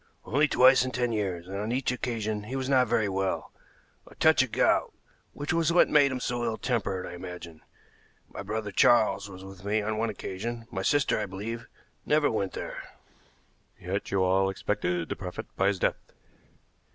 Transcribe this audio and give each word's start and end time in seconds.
"Only 0.25 0.47
twice 0.47 0.83
in 0.83 0.89
ten 0.89 1.11
years, 1.11 1.47
and 1.47 1.57
on 1.57 1.71
each 1.71 1.91
occasion 1.91 2.45
he 2.45 2.55
was 2.55 2.67
not 2.67 2.87
very 2.87 3.07
well 3.07 3.51
a 4.07 4.15
touch 4.15 4.41
of 4.41 4.51
gout, 4.51 4.91
which 5.33 5.53
was 5.53 5.71
what 5.71 5.89
made 5.89 6.11
him 6.11 6.19
so 6.19 6.43
ill 6.43 6.57
tempered, 6.57 7.05
I 7.05 7.13
imagine. 7.13 7.61
My 8.27 8.41
brother 8.41 8.71
Charles 8.71 9.29
was 9.29 9.43
with 9.45 9.63
me 9.63 9.79
on 9.83 9.99
one 9.99 10.09
occasion; 10.09 10.65
my 10.71 10.81
sister, 10.81 11.19
I 11.19 11.27
believe, 11.27 11.67
never 12.03 12.31
went 12.31 12.53
there." 12.53 12.81
"Yet 13.79 14.09
you 14.09 14.23
all 14.23 14.49
expected 14.49 15.07
to 15.07 15.15
profit 15.15 15.45
by 15.55 15.67
his 15.67 15.77
death?" 15.77 15.97